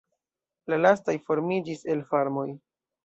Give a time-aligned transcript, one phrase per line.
[0.71, 2.47] La lastaj formiĝis el farmoj.